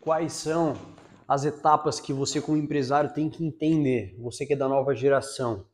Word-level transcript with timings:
quais 0.00 0.32
são 0.32 0.74
as 1.28 1.44
etapas 1.44 1.98
que 1.98 2.12
você, 2.12 2.40
como 2.40 2.56
empresário, 2.56 3.12
tem 3.12 3.28
que 3.28 3.44
entender, 3.44 4.16
você 4.18 4.46
que 4.46 4.52
é 4.52 4.56
da 4.56 4.68
nova 4.68 4.94
geração. 4.94 5.66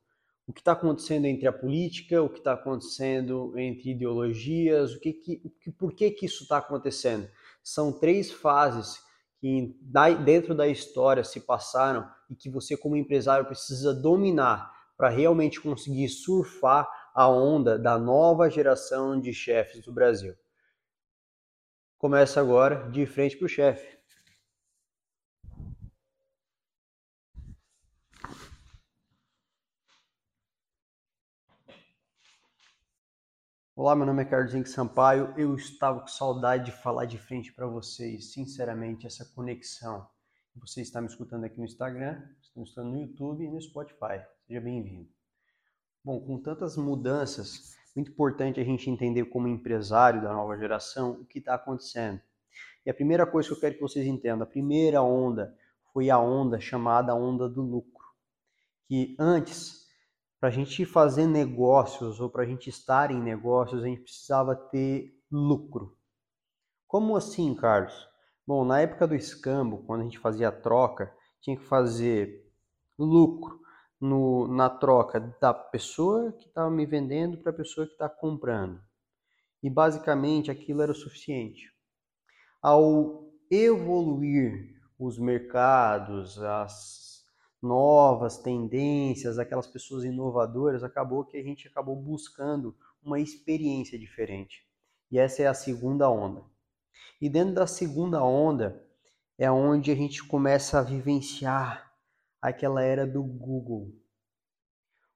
O 0.47 0.53
que 0.53 0.61
está 0.61 0.73
acontecendo 0.73 1.27
entre 1.27 1.47
a 1.47 1.53
política, 1.53 2.23
o 2.23 2.29
que 2.29 2.39
está 2.39 2.55
acontecendo 2.55 3.57
entre 3.59 3.91
ideologias, 3.91 4.95
o 4.95 5.01
que, 5.01 5.13
que, 5.13 5.71
por 5.79 5.93
que, 5.93 6.11
que 6.11 6.27
isso 6.27 6.43
está 6.43 6.59
acontecendo? 6.59 7.29
São 7.63 7.93
três 7.93 8.33
fases 8.33 9.01
que 9.39 9.77
dentro 10.25 10.55
da 10.55 10.67
história 10.67 11.23
se 11.23 11.41
passaram 11.41 12.09
e 12.31 12.35
que 12.35 12.51
você, 12.51 12.77
como 12.77 12.97
empresário, 12.97 13.47
precisa 13.47 13.95
dominar 13.95 14.73
para 14.97 15.09
realmente 15.09 15.61
conseguir 15.61 16.09
surfar 16.09 16.89
a 17.15 17.29
onda 17.29 17.79
da 17.79 17.99
nova 17.99 18.49
geração 18.49 19.21
de 19.21 19.33
chefes 19.33 19.85
do 19.85 19.93
Brasil. 19.93 20.35
Começa 21.99 22.41
agora 22.41 22.91
de 22.91 23.07
frente 23.07 23.37
para 23.37 23.47
o 23.47 23.49
chefe. 23.49 24.02
Olá, 33.83 33.97
meu 33.97 34.07
nome 34.07 34.23
é 34.23 34.25
Carlos 34.25 34.55
Henrique 34.55 34.71
Sampaio. 34.71 35.35
Eu 35.37 35.57
estava 35.57 35.99
com 35.99 36.07
saudade 36.07 36.67
de 36.67 36.71
falar 36.71 37.05
de 37.05 37.19
frente 37.19 37.53
para 37.53 37.67
vocês, 37.67 38.33
sinceramente, 38.33 39.09
essa 39.09 39.25
conexão. 39.35 40.07
Você 40.55 40.83
está 40.83 41.01
me 41.01 41.09
escutando 41.09 41.43
aqui 41.43 41.59
no 41.59 41.65
Instagram, 41.65 42.23
está 42.41 42.61
me 42.61 42.63
escutando 42.63 42.91
no 42.93 43.01
YouTube 43.01 43.43
e 43.43 43.51
no 43.51 43.61
Spotify. 43.61 44.23
Seja 44.47 44.61
bem-vindo. 44.61 45.09
Bom, 46.05 46.21
com 46.21 46.41
tantas 46.41 46.77
mudanças, 46.77 47.75
muito 47.97 48.13
importante 48.13 48.61
a 48.61 48.65
gente 48.65 48.89
entender 48.89 49.25
como 49.25 49.49
empresário 49.49 50.23
da 50.23 50.33
nova 50.33 50.57
geração 50.57 51.21
o 51.21 51.25
que 51.25 51.41
está 51.41 51.57
acontecendo. 51.57 52.21
E 52.87 52.91
a 52.91 52.95
primeira 52.95 53.27
coisa 53.27 53.49
que 53.49 53.55
eu 53.57 53.61
quero 53.61 53.75
que 53.75 53.81
vocês 53.81 54.07
entendam, 54.07 54.45
a 54.45 54.49
primeira 54.49 55.03
onda 55.03 55.59
foi 55.93 56.09
a 56.09 56.21
onda 56.21 56.61
chamada 56.61 57.17
onda 57.17 57.49
do 57.49 57.63
lucro. 57.63 58.07
Que 58.87 59.17
antes, 59.19 59.82
para 60.43 60.49
a 60.49 60.53
gente 60.53 60.85
fazer 60.85 61.25
negócios 61.25 62.21
ou 62.21 62.29
para 62.29 62.43
a 62.43 62.45
gente 62.45 62.69
estar 62.69 63.13
em 63.13 63.23
negócios, 63.23 63.81
a 63.81 63.87
gente 63.87 64.03
precisava 64.03 64.57
ter 64.57 65.17
lucro. 65.31 65.97
Como 66.85 67.17
assim, 67.17 67.55
Carlos? 67.55 67.95
Bom, 68.45 68.65
na 68.65 68.81
época 68.81 69.07
do 69.07 69.15
escambo, 69.15 69.85
quando 69.87 70.01
a 70.01 70.03
gente 70.03 70.19
fazia 70.19 70.49
a 70.49 70.53
troca, 70.53 71.15
tinha 71.41 71.57
que 71.57 71.63
fazer 71.63 72.45
lucro 72.99 73.61
no, 74.01 74.49
na 74.49 74.69
troca 74.69 75.21
da 75.41 75.55
pessoa 75.55 76.33
que 76.33 76.49
estava 76.49 76.69
me 76.69 76.87
vendendo 76.87 77.39
para 77.39 77.53
a 77.53 77.55
pessoa 77.55 77.87
que 77.87 77.93
está 77.93 78.09
comprando. 78.09 78.83
E 79.63 79.71
basicamente 79.71 80.51
aquilo 80.51 80.83
era 80.83 80.91
o 80.91 80.97
suficiente. 80.97 81.73
Ao 82.61 83.31
evoluir 83.49 84.75
os 84.99 85.21
mercados, 85.21 86.37
as 86.43 87.12
novas 87.63 88.39
tendências, 88.39 89.39
aquelas 89.39 89.69
pessoas 89.69 90.05
inovadoras, 90.05 90.83
acabou 90.83 91.25
que 91.25 91.37
a 91.37 91.43
gente 91.43 91.69
acabou 91.69 91.95
buscando 91.95 92.77
uma 93.03 93.21
experiência 93.21 93.99
diferente. 93.99 94.67
E 95.11 95.19
essa 95.19 95.43
é 95.43 95.47
a 95.47 95.55
segunda 95.55 96.11
onda. 96.11 96.43
E 97.21 97.29
dentro 97.29 97.55
da 97.55 97.67
segunda 97.67 98.23
onda 98.25 98.85
é 99.39 99.51
onde 99.51 99.93
a 99.93 99.95
gente 99.95 100.25
começa 100.27 100.79
a 100.79 100.83
vivenciar 100.83 101.93
aquela 102.41 102.83
era 102.83 103.07
do 103.07 103.23
Google, 103.23 103.95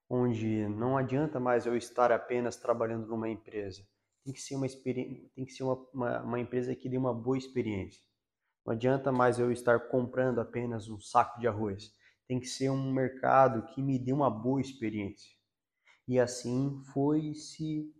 onde 0.09 0.67
não 0.69 0.97
adianta 0.97 1.39
mais 1.39 1.65
eu 1.65 1.75
estar 1.75 2.11
apenas 2.11 2.55
trabalhando 2.55 3.07
numa 3.07 3.27
empresa. 3.27 3.85
Tem 4.23 4.33
que 4.33 4.41
ser 4.41 4.55
uma, 4.55 4.67
tem 4.67 5.45
que 5.45 5.51
ser 5.51 5.63
uma, 5.63 5.75
uma, 5.93 6.21
uma 6.21 6.39
empresa 6.39 6.73
que 6.75 6.87
dê 6.87 6.97
uma 6.97 7.13
boa 7.13 7.37
experiência. 7.37 8.01
Não 8.65 8.73
adianta 8.73 9.11
mais 9.11 9.39
eu 9.39 9.51
estar 9.51 9.89
comprando 9.89 10.39
apenas 10.39 10.89
um 10.89 10.99
saco 10.99 11.39
de 11.39 11.47
arroz. 11.47 11.93
Tem 12.27 12.39
que 12.39 12.47
ser 12.47 12.69
um 12.69 12.91
mercado 12.91 13.65
que 13.67 13.81
me 13.81 13.97
dê 13.97 14.11
uma 14.11 14.29
boa 14.29 14.59
experiência. 14.59 15.31
E 16.07 16.19
assim 16.19 16.81
foi 16.93 17.33
se 17.33 17.93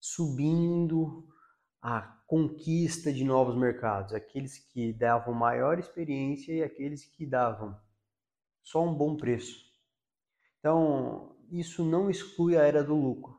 subindo 0.00 1.28
a 1.82 2.02
conquista 2.26 3.12
de 3.12 3.24
novos 3.24 3.56
mercados, 3.56 4.12
aqueles 4.12 4.58
que 4.58 4.92
davam 4.92 5.34
maior 5.34 5.78
experiência 5.78 6.52
e 6.52 6.62
aqueles 6.62 7.04
que 7.04 7.26
davam 7.26 7.78
só 8.62 8.84
um 8.84 8.94
bom 8.94 9.16
preço. 9.16 9.64
Então, 10.58 11.36
isso 11.50 11.84
não 11.84 12.10
exclui 12.10 12.56
a 12.56 12.62
era 12.62 12.84
do 12.84 12.94
lucro, 12.94 13.38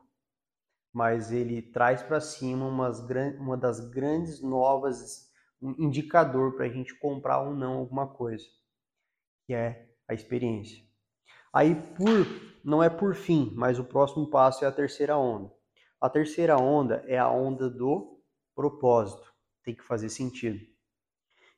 mas 0.92 1.32
ele 1.32 1.62
traz 1.62 2.02
para 2.02 2.20
cima 2.20 2.66
umas, 2.66 3.00
uma 3.38 3.56
das 3.56 3.80
grandes 3.90 4.42
novas 4.42 5.30
um 5.60 5.74
indicador 5.78 6.56
para 6.56 6.66
a 6.66 6.68
gente 6.68 6.92
comprar 6.98 7.40
ou 7.40 7.54
não 7.54 7.74
alguma 7.74 8.12
coisa, 8.12 8.44
que 9.52 9.54
é 9.54 9.86
a 10.08 10.14
experiência. 10.14 10.82
Aí, 11.52 11.74
por 11.74 12.26
não 12.64 12.82
é 12.82 12.88
por 12.88 13.14
fim, 13.14 13.52
mas 13.54 13.78
o 13.78 13.84
próximo 13.84 14.30
passo 14.30 14.64
é 14.64 14.68
a 14.68 14.72
terceira 14.72 15.18
onda. 15.18 15.52
A 16.00 16.08
terceira 16.08 16.56
onda 16.56 17.04
é 17.06 17.18
a 17.18 17.28
onda 17.28 17.68
do 17.68 18.18
propósito. 18.54 19.30
Tem 19.62 19.74
que 19.74 19.84
fazer 19.84 20.08
sentido. 20.08 20.58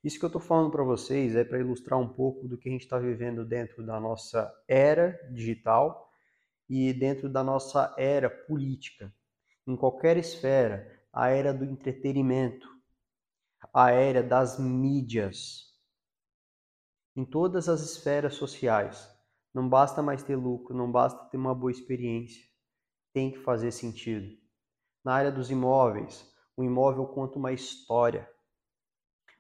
Isso 0.03 0.19
que 0.19 0.25
eu 0.25 0.29
estou 0.29 0.41
falando 0.41 0.73
para 0.73 0.83
vocês 0.83 1.37
é 1.37 1.45
para 1.45 1.61
ilustrar 1.61 2.01
um 2.01 2.09
pouco 2.09 2.49
do 2.49 2.59
que 2.59 2.69
a 2.69 2.73
gente 2.73 2.83
está 2.83 2.99
vivendo 2.99 3.45
dentro 3.45 3.87
da 3.87 4.01
nossa 4.01 4.53
era 4.67 5.17
digital 5.31 6.11
e 6.69 6.93
dentro 6.93 7.29
da 7.29 7.45
nossa 7.45 7.95
era 7.97 8.29
política. 8.29 9.15
Em 9.69 9.77
qualquer 9.77 10.17
esfera, 10.17 10.91
a 11.13 11.29
era 11.29 11.55
do 11.55 11.65
entretenimento, 11.65 12.67
a 13.73 13.93
era 13.93 14.21
das 14.21 14.59
mídias. 14.59 15.74
Em 17.17 17.25
todas 17.25 17.69
as 17.69 17.81
esferas 17.83 18.35
sociais. 18.35 19.09
Não 19.53 19.69
basta 19.69 20.03
mais 20.03 20.23
ter 20.23 20.37
lucro, 20.37 20.77
não 20.77 20.91
basta 20.91 21.25
ter 21.27 21.37
uma 21.37 21.55
boa 21.55 21.71
experiência. 21.71 22.45
Tem 23.13 23.31
que 23.31 23.39
fazer 23.39 23.71
sentido. 23.71 24.37
Na 25.05 25.15
área 25.15 25.31
dos 25.31 25.51
imóveis, 25.51 26.29
o 26.57 26.65
imóvel 26.65 27.07
conta 27.07 27.39
uma 27.39 27.53
história 27.53 28.29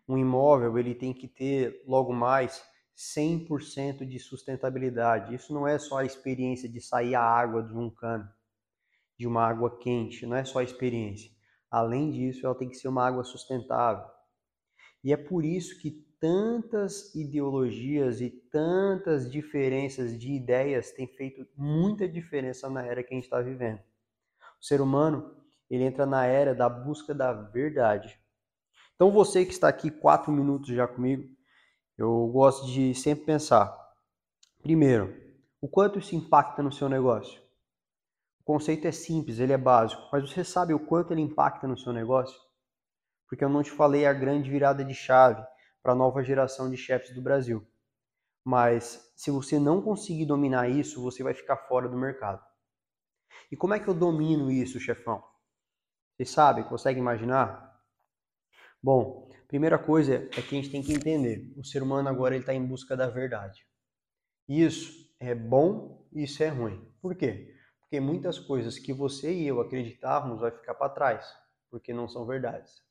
um 0.06 0.18
imóvel 0.18 0.78
ele 0.78 0.94
tem 0.94 1.12
que 1.12 1.26
ter 1.26 1.82
logo 1.86 2.12
mais 2.12 2.62
100% 2.96 4.06
de 4.06 4.18
sustentabilidade. 4.18 5.34
Isso 5.34 5.52
não 5.52 5.66
é 5.66 5.78
só 5.78 5.98
a 5.98 6.04
experiência 6.04 6.68
de 6.68 6.80
sair 6.80 7.14
a 7.14 7.22
água 7.22 7.62
de 7.62 7.74
um 7.74 7.90
cano, 7.90 8.28
de 9.18 9.26
uma 9.26 9.44
água 9.44 9.78
quente, 9.78 10.26
não 10.26 10.36
é 10.36 10.44
só 10.44 10.58
a 10.58 10.64
experiência. 10.64 11.30
Além 11.70 12.10
disso, 12.10 12.44
ela 12.44 12.54
tem 12.54 12.68
que 12.68 12.76
ser 12.76 12.88
uma 12.88 13.06
água 13.06 13.24
sustentável. 13.24 14.06
E 15.02 15.12
é 15.12 15.16
por 15.16 15.44
isso 15.44 15.80
que 15.80 15.90
tantas 16.24 17.14
ideologias 17.14 18.22
e 18.22 18.30
tantas 18.30 19.30
diferenças 19.30 20.18
de 20.18 20.32
ideias 20.32 20.90
têm 20.90 21.06
feito 21.06 21.46
muita 21.54 22.08
diferença 22.08 22.70
na 22.70 22.82
era 22.82 23.02
que 23.02 23.12
a 23.12 23.14
gente 23.14 23.24
está 23.24 23.42
vivendo. 23.42 23.80
O 24.58 24.64
ser 24.64 24.80
humano 24.80 25.36
ele 25.68 25.84
entra 25.84 26.06
na 26.06 26.24
era 26.24 26.54
da 26.54 26.66
busca 26.66 27.14
da 27.14 27.30
verdade. 27.30 28.18
Então 28.94 29.10
você 29.10 29.44
que 29.44 29.52
está 29.52 29.68
aqui 29.68 29.90
quatro 29.90 30.32
minutos 30.32 30.68
já 30.68 30.88
comigo, 30.88 31.28
eu 31.98 32.26
gosto 32.28 32.68
de 32.68 32.94
sempre 32.94 33.26
pensar, 33.26 33.76
primeiro, 34.62 35.14
o 35.60 35.68
quanto 35.68 35.98
isso 35.98 36.16
impacta 36.16 36.62
no 36.62 36.72
seu 36.72 36.88
negócio. 36.88 37.38
O 38.40 38.44
conceito 38.44 38.88
é 38.88 38.92
simples, 38.92 39.40
ele 39.40 39.52
é 39.52 39.58
básico, 39.58 40.08
mas 40.10 40.26
você 40.26 40.42
sabe 40.42 40.72
o 40.72 40.80
quanto 40.80 41.12
ele 41.12 41.20
impacta 41.20 41.68
no 41.68 41.76
seu 41.76 41.92
negócio? 41.92 42.40
Porque 43.28 43.44
eu 43.44 43.50
não 43.50 43.62
te 43.62 43.70
falei 43.70 44.06
a 44.06 44.12
grande 44.14 44.50
virada 44.50 44.82
de 44.82 44.94
chave 44.94 45.44
para 45.84 45.92
a 45.92 45.96
nova 45.96 46.24
geração 46.24 46.70
de 46.70 46.78
chefes 46.78 47.14
do 47.14 47.20
Brasil. 47.20 47.62
Mas 48.42 49.12
se 49.14 49.30
você 49.30 49.58
não 49.58 49.82
conseguir 49.82 50.24
dominar 50.24 50.66
isso, 50.66 51.02
você 51.02 51.22
vai 51.22 51.34
ficar 51.34 51.58
fora 51.68 51.86
do 51.86 51.96
mercado. 51.96 52.42
E 53.52 53.56
como 53.56 53.74
é 53.74 53.78
que 53.78 53.86
eu 53.86 53.92
domino 53.92 54.50
isso, 54.50 54.80
chefão? 54.80 55.22
Vocês 56.16 56.30
sabem, 56.30 56.64
conseguem 56.64 57.02
imaginar? 57.02 57.82
Bom, 58.82 59.28
primeira 59.46 59.78
coisa 59.78 60.14
é 60.14 60.28
que 60.28 60.56
a 60.56 60.62
gente 60.62 60.70
tem 60.70 60.82
que 60.82 60.94
entender, 60.94 61.52
o 61.54 61.64
ser 61.64 61.82
humano 61.82 62.08
agora 62.08 62.34
está 62.34 62.54
em 62.54 62.66
busca 62.66 62.96
da 62.96 63.08
verdade. 63.08 63.66
Isso 64.48 65.14
é 65.20 65.34
bom 65.34 66.08
e 66.12 66.24
isso 66.24 66.42
é 66.42 66.48
ruim. 66.48 66.82
Por 67.00 67.14
quê? 67.14 67.54
Porque 67.80 68.00
muitas 68.00 68.38
coisas 68.38 68.78
que 68.78 68.92
você 68.92 69.34
e 69.34 69.46
eu 69.46 69.60
acreditávamos 69.60 70.40
vai 70.40 70.50
ficar 70.50 70.74
para 70.74 70.92
trás, 70.92 71.30
porque 71.70 71.92
não 71.92 72.08
são 72.08 72.26
verdades. 72.26 72.82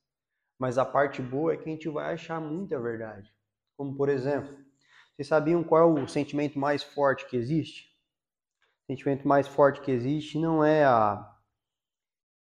Mas 0.58 0.78
a 0.78 0.86
parte 0.86 1.22
boa 1.22 1.54
é 1.54 1.58
que 1.58 1.70
a 1.70 1.72
gente 1.72 1.90
vai 1.90 2.14
achar 2.14 2.40
muita 2.40 2.80
verdade. 2.80 3.34
Como 3.76 3.96
por 3.96 4.10
exemplo, 4.10 4.56
vocês 5.16 5.28
sabiam 5.28 5.64
qual 5.64 5.82
é 5.98 6.02
o 6.04 6.08
sentimento 6.08 6.58
mais 6.58 6.84
forte 6.84 7.28
que 7.28 7.38
existe? 7.38 7.92
O 8.84 8.92
sentimento 8.92 9.28
mais 9.28 9.48
forte 9.48 9.82
que 9.82 9.92
existe 9.92 10.40
não 10.40 10.64
é 10.64 10.84
a, 10.84 11.38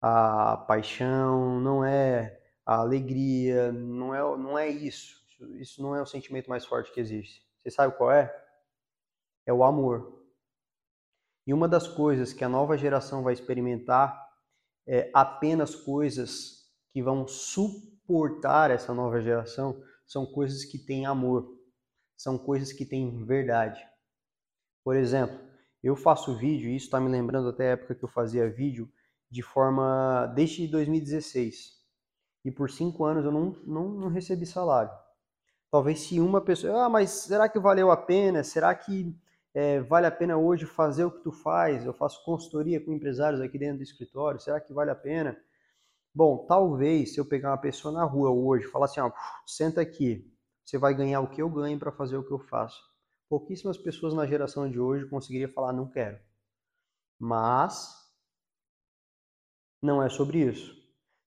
a 0.00 0.56
paixão, 0.68 1.60
não 1.60 1.84
é 1.84 2.40
a 2.64 2.76
alegria, 2.76 3.72
não 3.72 4.14
é, 4.14 4.20
não 4.36 4.58
é 4.58 4.68
isso. 4.68 5.18
Isso 5.58 5.82
não 5.82 5.94
é 5.96 6.02
o 6.02 6.06
sentimento 6.06 6.50
mais 6.50 6.64
forte 6.64 6.92
que 6.92 7.00
existe. 7.00 7.42
Você 7.58 7.70
sabe 7.70 7.96
qual 7.96 8.10
é? 8.10 8.34
É 9.46 9.52
o 9.52 9.64
amor. 9.64 10.22
E 11.46 11.54
uma 11.54 11.66
das 11.66 11.88
coisas 11.88 12.34
que 12.34 12.44
a 12.44 12.48
nova 12.48 12.76
geração 12.76 13.22
vai 13.22 13.32
experimentar 13.32 14.28
é 14.86 15.10
apenas 15.14 15.74
coisas 15.74 16.70
que 16.92 17.02
vão 17.02 17.26
suportar 18.08 18.70
essa 18.70 18.94
nova 18.94 19.20
geração 19.20 19.82
são 20.06 20.24
coisas 20.24 20.64
que 20.64 20.78
têm 20.78 21.04
amor, 21.04 21.46
são 22.16 22.38
coisas 22.38 22.72
que 22.72 22.86
têm 22.86 23.22
verdade. 23.26 23.86
Por 24.82 24.96
exemplo, 24.96 25.38
eu 25.82 25.94
faço 25.94 26.34
vídeo, 26.34 26.70
e 26.70 26.76
isso 26.76 26.86
está 26.86 26.98
me 26.98 27.10
lembrando 27.10 27.50
até 27.50 27.68
a 27.68 27.72
época 27.72 27.94
que 27.94 28.02
eu 28.02 28.08
fazia 28.08 28.48
vídeo, 28.48 28.90
de 29.30 29.42
forma 29.42 30.26
desde 30.34 30.66
2016. 30.66 31.76
E 32.46 32.50
por 32.50 32.70
cinco 32.70 33.04
anos 33.04 33.26
eu 33.26 33.30
não, 33.30 33.54
não, 33.66 33.88
não 33.90 34.08
recebi 34.08 34.46
salário. 34.46 34.90
Talvez 35.70 36.00
se 36.00 36.18
uma 36.18 36.40
pessoa, 36.40 36.86
ah, 36.86 36.88
mas 36.88 37.10
será 37.10 37.46
que 37.46 37.58
valeu 37.58 37.90
a 37.90 37.96
pena? 37.96 38.42
Será 38.42 38.74
que 38.74 39.14
é, 39.52 39.80
vale 39.80 40.06
a 40.06 40.10
pena 40.10 40.38
hoje 40.38 40.64
fazer 40.64 41.04
o 41.04 41.10
que 41.10 41.22
tu 41.22 41.30
faz? 41.30 41.84
Eu 41.84 41.92
faço 41.92 42.24
consultoria 42.24 42.82
com 42.82 42.90
empresários 42.90 43.42
aqui 43.42 43.58
dentro 43.58 43.78
do 43.78 43.82
escritório, 43.82 44.40
será 44.40 44.58
que 44.58 44.72
vale 44.72 44.90
a 44.90 44.94
pena? 44.94 45.38
Bom, 46.18 46.44
talvez 46.48 47.14
se 47.14 47.20
eu 47.20 47.24
pegar 47.24 47.50
uma 47.52 47.60
pessoa 47.60 47.94
na 47.94 48.02
rua 48.02 48.32
hoje 48.32 48.66
e 48.66 48.68
falar 48.68 48.86
assim, 48.86 48.98
ó, 48.98 49.08
senta 49.46 49.80
aqui, 49.80 50.28
você 50.64 50.76
vai 50.76 50.92
ganhar 50.92 51.20
o 51.20 51.30
que 51.30 51.40
eu 51.40 51.48
ganho 51.48 51.78
para 51.78 51.92
fazer 51.92 52.16
o 52.16 52.26
que 52.26 52.32
eu 52.32 52.40
faço. 52.40 52.82
Pouquíssimas 53.28 53.78
pessoas 53.78 54.12
na 54.14 54.26
geração 54.26 54.68
de 54.68 54.80
hoje 54.80 55.08
conseguiriam 55.08 55.48
falar 55.48 55.72
não 55.72 55.88
quero. 55.88 56.18
Mas 57.20 57.94
não 59.80 60.02
é 60.02 60.08
sobre 60.08 60.40
isso. 60.40 60.76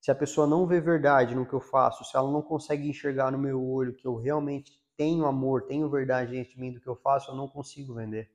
Se 0.02 0.12
a 0.12 0.16
pessoa 0.16 0.46
não 0.46 0.68
vê 0.68 0.82
verdade 0.82 1.36
no 1.36 1.46
que 1.46 1.54
eu 1.54 1.62
faço, 1.62 2.04
se 2.04 2.18
ela 2.18 2.30
não 2.30 2.42
consegue 2.42 2.90
enxergar 2.90 3.32
no 3.32 3.38
meu 3.38 3.66
olho 3.66 3.96
que 3.96 4.06
eu 4.06 4.18
realmente 4.18 4.74
tenho 4.98 5.26
amor, 5.26 5.68
tenho 5.68 5.90
verdade 5.90 6.34
dentro 6.34 6.52
de 6.52 6.60
mim 6.60 6.74
do 6.74 6.82
que 6.82 6.90
eu 6.90 6.98
faço, 6.98 7.32
eu 7.32 7.36
não 7.36 7.48
consigo 7.48 7.94
vender. 7.94 8.30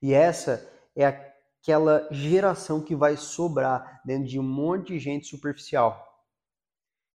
E 0.00 0.14
essa 0.14 0.64
é 0.94 1.31
aquela 1.62 2.08
geração 2.10 2.82
que 2.82 2.94
vai 2.94 3.16
sobrar 3.16 4.02
dentro 4.04 4.28
de 4.28 4.38
um 4.38 4.42
monte 4.42 4.88
de 4.88 4.98
gente 4.98 5.28
superficial. 5.28 6.04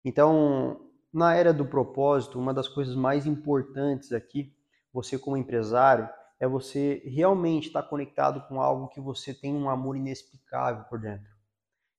Então, 0.06 0.90
na 1.14 1.36
era 1.36 1.54
do 1.54 1.66
propósito, 1.66 2.40
uma 2.40 2.54
das 2.54 2.68
coisas 2.68 2.96
mais 2.96 3.26
importantes 3.26 4.14
aqui, 4.14 4.56
você 4.94 5.20
como 5.20 5.36
empresário, 5.36 6.10
é 6.40 6.48
você 6.48 7.04
realmente 7.06 7.68
estar 7.68 7.84
conectado 7.84 8.48
com 8.48 8.62
algo 8.62 8.88
que 8.88 9.02
você 9.02 9.34
tem 9.34 9.54
um 9.54 9.70
amor 9.70 9.98
inexplicável 9.98 10.86
por 10.86 11.00
dentro. 11.00 11.28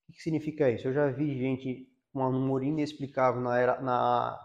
O 0.09 0.13
que 0.13 0.23
significa 0.23 0.71
isso? 0.71 0.89
Eu 0.89 0.95
já 0.95 1.11
vi 1.11 1.37
gente 1.39 1.87
com 2.13 2.21
um 2.21 2.25
amor 2.25 2.65
inexplicável 2.65 3.43
na 3.43 3.59
era, 3.59 3.81
na, 3.81 4.41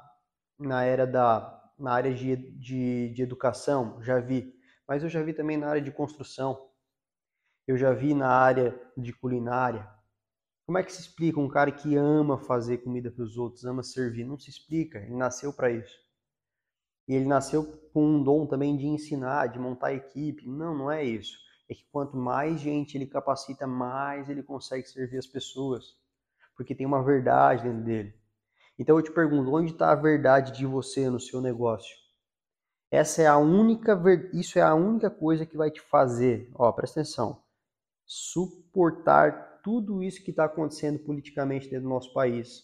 na 0.59 0.83
era 0.83 1.07
da 1.07 1.61
na 1.77 1.94
área 1.94 2.13
de, 2.13 2.35
de, 2.35 3.09
de 3.09 3.21
educação, 3.21 4.01
já 4.01 4.19
vi, 4.19 4.53
mas 4.88 5.03
eu 5.03 5.09
já 5.09 5.21
vi 5.21 5.33
também 5.33 5.57
na 5.57 5.67
área 5.67 5.81
de 5.81 5.91
construção, 5.91 6.69
eu 7.68 7.77
já 7.77 7.94
vi 7.94 8.13
na 8.13 8.30
área 8.30 8.80
de 8.98 9.13
culinária. 9.13 9.89
Como 10.65 10.77
é 10.77 10.83
que 10.83 10.94
se 10.94 11.01
explica 11.01 11.39
um 11.39 11.50
cara 11.50 11.71
que 11.71 11.95
ama 11.95 12.38
fazer 12.38 12.80
comida 12.80 13.12
para 13.12 13.24
os 13.24 13.38
outros, 13.38 13.65
ama 13.65 13.83
servir? 13.83 14.25
Não 14.25 14.39
se 14.39 14.50
explica, 14.50 15.00
ele 15.00 15.15
nasceu 15.15 15.54
para 15.54 15.71
isso. 15.71 15.98
E 17.07 17.13
ele 17.13 17.25
nasceu 17.25 17.65
com 17.94 18.06
um 18.06 18.24
dom 18.24 18.45
também 18.45 18.77
de 18.77 18.86
ensinar, 18.86 19.48
de 19.48 19.60
montar 19.60 19.94
equipe. 19.94 20.48
Não, 20.48 20.77
não 20.77 20.92
é 20.92 21.04
isso 21.04 21.44
é 21.69 21.75
que 21.75 21.86
quanto 21.92 22.15
mais 22.15 22.60
gente 22.60 22.98
ele 22.98 23.07
capacita, 23.07 23.65
mais 23.65 24.30
ele 24.30 24.44
consegue 24.44 24.88
servir 24.88 25.18
as 25.18 25.27
pessoas, 25.27 25.95
porque 26.56 26.75
tem 26.75 26.86
uma 26.86 27.04
verdade 27.04 27.63
dentro 27.63 27.83
dele. 27.83 28.13
Então 28.77 28.98
eu 28.98 29.04
te 29.04 29.12
pergunto, 29.12 29.54
onde 29.54 29.71
está 29.71 29.92
a 29.92 29.95
verdade 29.95 30.51
de 30.51 30.65
você 30.65 31.10
no 31.10 31.19
seu 31.19 31.42
negócio? 31.42 31.95
Essa 32.92 33.24
é 33.24 33.27
a 33.27 33.38
única, 33.38 34.00
isso 34.33 34.60
é 34.60 34.62
a 34.62 34.75
única 34.75 35.10
coisa 35.10 35.45
que 35.45 35.57
vai 35.57 35.71
te 35.71 35.81
fazer, 35.81 36.51
ó, 36.54 36.71
presta 36.71 37.01
atenção, 37.01 37.42
suportar 38.05 39.61
tudo 39.63 40.03
isso 40.03 40.23
que 40.23 40.31
está 40.31 40.45
acontecendo 40.45 41.00
politicamente 41.00 41.69
dentro 41.69 41.83
do 41.83 41.89
nosso 41.89 42.13
país. 42.13 42.63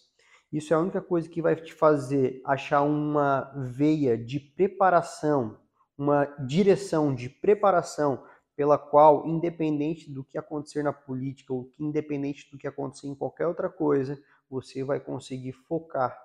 Isso 0.52 0.72
é 0.72 0.76
a 0.76 0.80
única 0.80 1.00
coisa 1.00 1.28
que 1.28 1.40
vai 1.40 1.54
te 1.56 1.72
fazer 1.72 2.42
achar 2.44 2.82
uma 2.82 3.52
veia 3.56 4.18
de 4.18 4.40
preparação, 4.40 5.58
uma 5.96 6.24
direção 6.46 7.14
de 7.14 7.28
preparação 7.28 8.24
pela 8.56 8.76
qual, 8.76 9.26
independente 9.26 10.12
do 10.12 10.24
que 10.24 10.36
acontecer 10.36 10.82
na 10.82 10.92
política 10.92 11.52
ou 11.52 11.72
independente 11.78 12.50
do 12.50 12.58
que 12.58 12.66
acontecer 12.66 13.06
em 13.06 13.14
qualquer 13.14 13.46
outra 13.46 13.70
coisa, 13.70 14.22
você 14.50 14.84
vai 14.84 15.00
conseguir 15.00 15.52
focar 15.52 16.18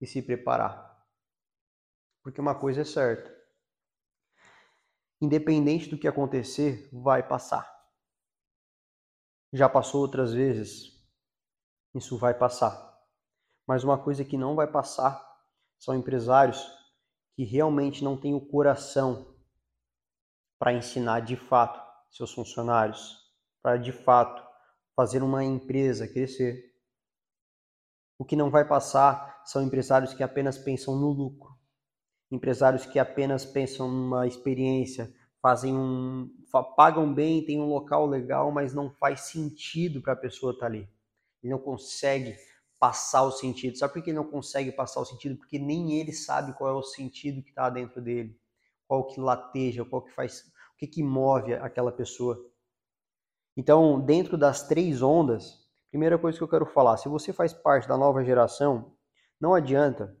e 0.00 0.06
se 0.06 0.20
preparar. 0.22 0.92
Porque 2.22 2.40
uma 2.40 2.54
coisa 2.54 2.80
é 2.80 2.84
certa: 2.84 3.32
independente 5.20 5.88
do 5.88 5.98
que 5.98 6.08
acontecer, 6.08 6.88
vai 6.92 7.22
passar. 7.22 7.81
Já 9.52 9.68
passou 9.68 10.00
outras 10.00 10.32
vezes, 10.32 10.92
isso 11.94 12.16
vai 12.16 12.32
passar. 12.32 12.98
Mas 13.66 13.84
uma 13.84 13.98
coisa 14.02 14.24
que 14.24 14.38
não 14.38 14.54
vai 14.54 14.66
passar 14.66 15.22
são 15.78 15.94
empresários 15.94 16.66
que 17.34 17.44
realmente 17.44 18.02
não 18.02 18.16
têm 18.16 18.34
o 18.34 18.40
coração 18.40 19.36
para 20.58 20.72
ensinar 20.72 21.20
de 21.20 21.36
fato 21.36 21.80
seus 22.10 22.32
funcionários, 22.32 23.18
para 23.62 23.76
de 23.76 23.92
fato 23.92 24.42
fazer 24.94 25.22
uma 25.22 25.44
empresa 25.44 26.08
crescer. 26.08 26.72
O 28.18 28.24
que 28.24 28.36
não 28.36 28.50
vai 28.50 28.66
passar 28.66 29.42
são 29.44 29.62
empresários 29.62 30.14
que 30.14 30.22
apenas 30.22 30.56
pensam 30.56 30.94
no 30.94 31.10
lucro, 31.10 31.58
empresários 32.30 32.86
que 32.86 32.98
apenas 32.98 33.44
pensam 33.44 33.90
numa 33.90 34.26
experiência, 34.26 35.12
fazem 35.42 35.76
um, 35.76 36.30
pagam 36.76 37.12
bem, 37.12 37.44
tem 37.44 37.60
um 37.60 37.66
local 37.66 38.06
legal, 38.06 38.52
mas 38.52 38.72
não 38.72 38.90
faz 38.92 39.22
sentido 39.22 40.00
para 40.00 40.12
a 40.12 40.16
pessoa 40.16 40.52
estar 40.52 40.66
tá 40.66 40.72
ali. 40.72 40.88
Ele 41.42 41.52
não 41.52 41.58
consegue 41.58 42.36
passar 42.78 43.24
o 43.24 43.32
sentido. 43.32 43.76
Sabe 43.76 43.92
por 43.92 44.02
que 44.02 44.10
ele 44.10 44.16
não 44.16 44.30
consegue 44.30 44.70
passar 44.70 45.00
o 45.00 45.04
sentido? 45.04 45.36
Porque 45.36 45.58
nem 45.58 45.98
ele 45.98 46.12
sabe 46.12 46.52
qual 46.52 46.70
é 46.70 46.72
o 46.72 46.82
sentido 46.82 47.42
que 47.42 47.50
está 47.50 47.68
dentro 47.68 48.00
dele, 48.00 48.40
qual 48.86 49.06
que 49.08 49.20
lateja, 49.20 49.84
qual 49.84 50.02
que 50.02 50.12
faz 50.12 50.50
que, 50.78 50.86
que 50.86 51.02
move 51.02 51.54
aquela 51.54 51.92
pessoa. 51.92 52.36
Então, 53.56 54.00
dentro 54.00 54.36
das 54.36 54.66
três 54.66 55.00
ondas, 55.02 55.64
primeira 55.90 56.18
coisa 56.18 56.36
que 56.36 56.42
eu 56.42 56.48
quero 56.48 56.66
falar, 56.66 56.96
se 56.96 57.08
você 57.08 57.32
faz 57.32 57.52
parte 57.52 57.86
da 57.86 57.96
nova 57.96 58.24
geração, 58.24 58.96
não 59.40 59.54
adianta 59.54 60.16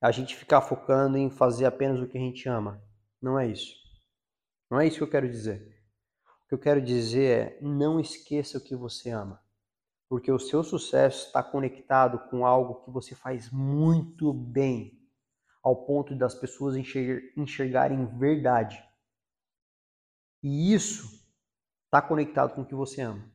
a 0.00 0.12
gente 0.12 0.36
ficar 0.36 0.60
focando 0.60 1.16
em 1.16 1.28
fazer 1.28 1.64
apenas 1.64 2.00
o 2.00 2.06
que 2.06 2.16
a 2.16 2.20
gente 2.20 2.48
ama. 2.48 2.80
Não 3.20 3.38
é 3.38 3.48
isso. 3.48 3.87
Não 4.70 4.80
é 4.80 4.86
isso 4.86 4.98
que 4.98 5.02
eu 5.02 5.10
quero 5.10 5.28
dizer. 5.28 5.76
O 6.44 6.48
que 6.48 6.54
eu 6.54 6.58
quero 6.58 6.80
dizer 6.80 7.58
é 7.58 7.60
não 7.60 7.98
esqueça 7.98 8.58
o 8.58 8.60
que 8.60 8.76
você 8.76 9.10
ama. 9.10 9.42
Porque 10.08 10.32
o 10.32 10.38
seu 10.38 10.62
sucesso 10.62 11.26
está 11.26 11.42
conectado 11.42 12.18
com 12.30 12.46
algo 12.46 12.82
que 12.82 12.90
você 12.90 13.14
faz 13.14 13.50
muito 13.50 14.32
bem, 14.32 14.98
ao 15.62 15.84
ponto 15.84 16.14
das 16.14 16.34
pessoas 16.34 16.76
enxergarem 16.76 18.06
verdade. 18.18 18.82
E 20.42 20.72
isso 20.72 21.06
está 21.84 22.00
conectado 22.00 22.54
com 22.54 22.62
o 22.62 22.66
que 22.66 22.74
você 22.74 23.02
ama. 23.02 23.30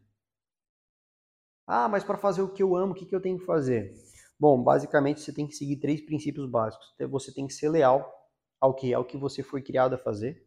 Ah, 1.66 1.88
mas 1.88 2.04
para 2.04 2.18
fazer 2.18 2.42
o 2.42 2.52
que 2.52 2.62
eu 2.62 2.76
amo, 2.76 2.94
o 2.94 2.96
que, 2.96 3.06
que 3.06 3.16
eu 3.16 3.22
tenho 3.22 3.40
que 3.40 3.46
fazer? 3.46 3.94
Bom, 4.40 4.62
basicamente 4.62 5.22
você 5.22 5.32
tem 5.32 5.48
que 5.48 5.56
seguir 5.56 5.78
três 5.78 6.02
princípios 6.02 6.50
básicos. 6.50 6.94
Você 7.10 7.34
tem 7.34 7.48
que 7.48 7.54
ser 7.54 7.70
leal 7.70 8.12
ao 8.60 8.74
que 8.74 8.92
é 8.92 8.98
o 8.98 9.06
que 9.06 9.18
você 9.18 9.44
foi 9.44 9.62
criado 9.62 9.94
a 9.94 9.98
fazer. 9.98 10.46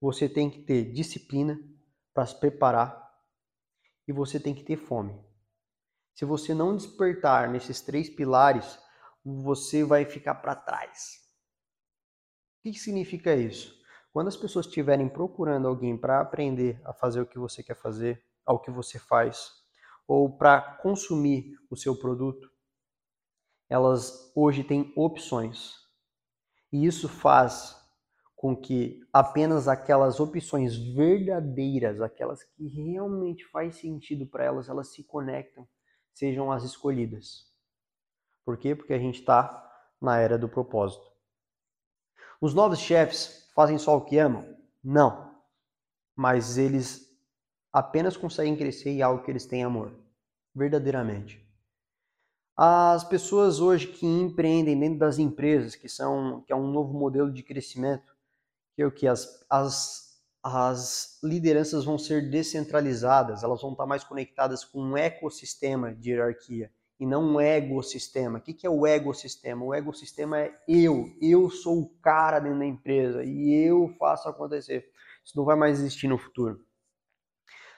Você 0.00 0.28
tem 0.28 0.50
que 0.50 0.62
ter 0.62 0.92
disciplina 0.92 1.58
para 2.12 2.26
se 2.26 2.38
preparar 2.38 3.04
e 4.06 4.12
você 4.12 4.38
tem 4.38 4.54
que 4.54 4.62
ter 4.62 4.76
fome. 4.76 5.18
Se 6.14 6.24
você 6.24 6.54
não 6.54 6.76
despertar 6.76 7.48
nesses 7.48 7.80
três 7.80 8.08
pilares, 8.08 8.78
você 9.24 9.82
vai 9.82 10.04
ficar 10.04 10.36
para 10.36 10.54
trás. 10.54 11.24
O 12.58 12.70
que, 12.70 12.78
significa 12.78 13.34
isso? 13.34 13.74
Quando 14.12 14.28
as 14.28 14.36
pessoas 14.36 14.66
estiverem 14.66 15.08
procurando 15.08 15.66
alguém 15.66 15.96
para 15.98 16.20
aprender 16.20 16.80
a 16.84 16.92
fazer 16.92 17.20
o 17.20 17.26
que 17.26 17.38
você 17.38 17.62
quer 17.62 17.74
fazer, 17.74 18.24
ao 18.46 18.60
que 18.60 18.70
você 18.70 18.98
faz, 18.98 19.50
ou 20.06 20.36
para 20.36 20.60
consumir 20.76 21.56
o 21.68 21.76
seu 21.76 21.98
produto, 21.98 22.48
elas 23.68 24.30
hoje 24.36 24.62
têm 24.62 24.92
opções. 24.96 25.72
E 26.72 26.86
isso 26.86 27.08
faz 27.08 27.76
com 28.44 28.54
que 28.54 29.00
apenas 29.10 29.68
aquelas 29.68 30.20
opções 30.20 30.76
verdadeiras, 30.76 32.02
aquelas 32.02 32.44
que 32.44 32.68
realmente 32.68 33.42
faz 33.46 33.76
sentido 33.76 34.26
para 34.26 34.44
elas, 34.44 34.68
elas 34.68 34.92
se 34.92 35.02
conectam, 35.02 35.66
sejam 36.12 36.52
as 36.52 36.62
escolhidas. 36.62 37.50
Por 38.44 38.58
quê? 38.58 38.74
Porque 38.74 38.92
a 38.92 38.98
gente 38.98 39.20
está 39.20 39.66
na 39.98 40.18
era 40.18 40.36
do 40.36 40.46
propósito. 40.46 41.10
Os 42.38 42.52
novos 42.52 42.80
chefes 42.80 43.50
fazem 43.54 43.78
só 43.78 43.96
o 43.96 44.04
que 44.04 44.18
amam? 44.18 44.44
Não. 44.84 45.34
Mas 46.14 46.58
eles 46.58 47.16
apenas 47.72 48.14
conseguem 48.14 48.54
crescer 48.54 48.90
em 48.90 49.00
algo 49.00 49.24
que 49.24 49.30
eles 49.30 49.46
têm 49.46 49.64
amor, 49.64 49.90
verdadeiramente. 50.54 51.42
As 52.54 53.04
pessoas 53.04 53.58
hoje 53.58 53.86
que 53.86 54.04
empreendem 54.04 54.78
dentro 54.78 54.98
das 54.98 55.18
empresas, 55.18 55.74
que 55.74 55.88
são 55.88 56.42
que 56.42 56.52
é 56.52 56.56
um 56.56 56.70
novo 56.70 56.92
modelo 56.92 57.32
de 57.32 57.42
crescimento, 57.42 58.13
que 58.74 58.82
é 58.82 58.86
o 58.86 58.92
que 58.92 59.06
as, 59.06 59.44
as, 59.48 60.20
as 60.42 61.18
lideranças 61.22 61.84
vão 61.84 61.98
ser 61.98 62.30
descentralizadas, 62.30 63.42
elas 63.42 63.60
vão 63.62 63.72
estar 63.72 63.86
mais 63.86 64.04
conectadas 64.04 64.64
com 64.64 64.80
um 64.80 64.96
ecossistema 64.96 65.94
de 65.94 66.10
hierarquia 66.10 66.70
e 66.98 67.06
não 67.06 67.22
um 67.22 67.40
ecossistema. 67.40 68.38
O 68.38 68.42
que 68.42 68.66
é 68.66 68.70
o 68.70 68.86
ecossistema? 68.86 69.64
O 69.64 69.74
ecossistema 69.74 70.40
é 70.40 70.54
eu. 70.68 71.06
Eu 71.20 71.50
sou 71.50 71.80
o 71.80 71.88
cara 72.00 72.38
dentro 72.38 72.60
da 72.60 72.66
empresa 72.66 73.24
e 73.24 73.52
eu 73.52 73.94
faço 73.98 74.28
acontecer. 74.28 74.90
Isso 75.24 75.36
não 75.36 75.44
vai 75.44 75.56
mais 75.56 75.78
existir 75.78 76.08
no 76.08 76.18
futuro. 76.18 76.64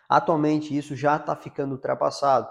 Atualmente 0.09 0.77
isso 0.77 0.95
já 0.95 1.17
está 1.17 1.35
ficando 1.35 1.73
ultrapassado. 1.73 2.49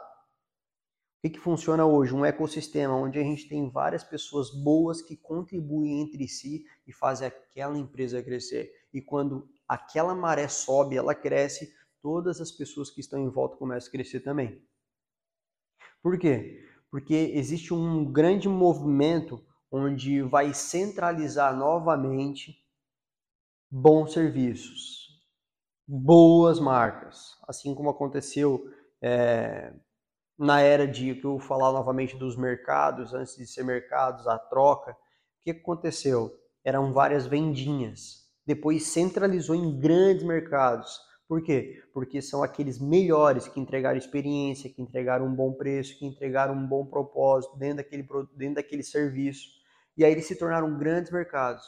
Que, 1.25 1.31
que 1.31 1.39
funciona 1.39 1.83
hoje? 1.83 2.13
Um 2.13 2.23
ecossistema 2.23 2.93
onde 2.95 3.17
a 3.17 3.23
gente 3.23 3.49
tem 3.49 3.67
várias 3.67 4.03
pessoas 4.03 4.51
boas 4.51 5.01
que 5.01 5.17
contribuem 5.17 6.01
entre 6.01 6.27
si 6.27 6.63
e 6.85 6.93
fazem 6.93 7.27
aquela 7.27 7.75
empresa 7.75 8.21
crescer. 8.21 8.71
E 8.93 9.01
quando 9.01 9.49
aquela 9.67 10.13
maré 10.13 10.47
sobe, 10.47 10.95
ela 10.95 11.15
cresce, 11.15 11.73
todas 11.99 12.39
as 12.39 12.51
pessoas 12.51 12.91
que 12.91 12.99
estão 12.99 13.19
em 13.19 13.27
volta 13.27 13.57
começam 13.57 13.87
a 13.87 13.91
crescer 13.91 14.19
também. 14.19 14.63
Por 15.99 16.19
quê? 16.19 16.63
Porque 16.91 17.15
existe 17.33 17.73
um 17.73 18.05
grande 18.05 18.47
movimento 18.47 19.43
onde 19.71 20.21
vai 20.21 20.53
centralizar 20.53 21.57
novamente 21.57 22.63
bons 23.71 24.13
serviços, 24.13 25.25
boas 25.87 26.59
marcas, 26.59 27.35
assim 27.47 27.73
como 27.73 27.89
aconteceu 27.89 28.63
é, 29.01 29.73
na 30.37 30.61
era 30.61 30.87
de 30.87 31.15
que 31.15 31.25
eu 31.25 31.39
falar 31.39 31.71
novamente 31.71 32.17
dos 32.17 32.35
mercados, 32.35 33.13
antes 33.13 33.35
de 33.35 33.47
ser 33.47 33.63
mercados, 33.63 34.27
a 34.27 34.37
troca. 34.37 34.91
O 34.91 34.95
que 35.43 35.51
aconteceu? 35.51 36.31
Eram 36.63 36.91
várias 36.91 37.25
vendinhas. 37.25 38.25
Depois 38.45 38.87
centralizou 38.87 39.55
em 39.55 39.79
grandes 39.79 40.23
mercados. 40.23 40.99
Por 41.27 41.41
quê? 41.41 41.81
Porque 41.93 42.21
são 42.21 42.43
aqueles 42.43 42.79
melhores 42.79 43.47
que 43.47 43.59
entregaram 43.59 43.97
experiência, 43.97 44.69
que 44.69 44.81
entregaram 44.81 45.25
um 45.25 45.33
bom 45.33 45.53
preço, 45.53 45.97
que 45.97 46.05
entregaram 46.05 46.53
um 46.53 46.67
bom 46.67 46.85
propósito 46.85 47.57
dentro 47.57 47.77
daquele, 47.77 48.07
dentro 48.35 48.55
daquele 48.55 48.83
serviço. 48.83 49.47
E 49.97 50.05
aí 50.05 50.11
eles 50.11 50.27
se 50.27 50.35
tornaram 50.35 50.77
grandes 50.77 51.11
mercados. 51.11 51.63